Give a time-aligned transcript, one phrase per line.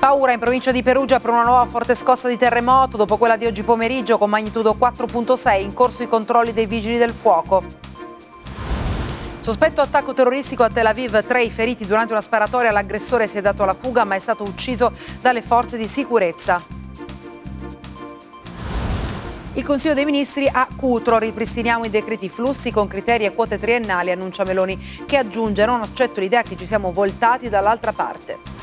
[0.00, 3.44] Paura in provincia di Perugia per una nuova forte scossa di terremoto dopo quella di
[3.44, 7.62] oggi pomeriggio con magnitudo 4.6 in corso i controlli dei vigili del fuoco.
[9.40, 13.42] Sospetto attacco terroristico a Tel Aviv, tre i feriti durante una sparatoria, l'aggressore si è
[13.42, 14.90] dato alla fuga ma è stato ucciso
[15.20, 16.62] dalle forze di sicurezza.
[19.52, 24.10] Il Consiglio dei Ministri a Cutro ripristiniamo i decreti flussi con criteri e quote triennali,
[24.10, 28.59] annuncia Meloni, che aggiunge non accetto l'idea che ci siamo voltati dall'altra parte.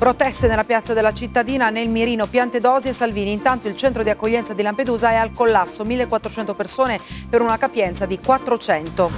[0.00, 3.32] Proteste nella piazza della cittadina, nel mirino Piantedosi e Salvini.
[3.32, 6.98] Intanto il centro di accoglienza di Lampedusa è al collasso, 1400 persone
[7.28, 9.10] per una capienza di 400.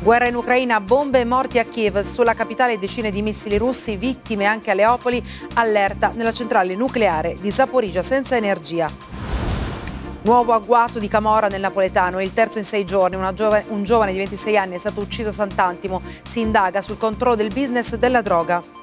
[0.00, 4.44] Guerra in Ucraina, bombe e morti a Kiev, sulla capitale decine di missili russi, vittime
[4.44, 5.22] anche a Leopoli,
[5.54, 8.90] allerta nella centrale nucleare di Zaporizia senza energia.
[10.22, 14.18] Nuovo agguato di Camora nel napoletano, il terzo in sei giorni, giove, un giovane di
[14.18, 18.80] 26 anni è stato ucciso a Sant'Antimo, si indaga sul controllo del business della droga.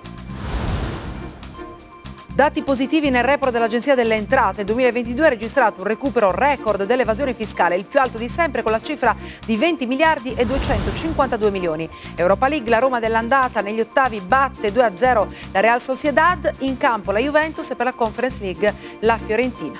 [2.40, 4.62] Dati positivi nel report dell'Agenzia delle Entrate.
[4.62, 8.72] Il 2022 ha registrato un recupero record dell'evasione fiscale, il più alto di sempre con
[8.72, 9.14] la cifra
[9.46, 11.90] di 20 miliardi e 252 milioni.
[12.16, 17.20] Europa League, la Roma dell'andata negli ottavi batte 2-0 la Real Sociedad, in campo la
[17.20, 19.78] Juventus e per la Conference League la Fiorentina.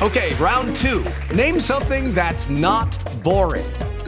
[0.00, 1.02] Okay, round two.
[1.34, 3.66] Name something that's not boring.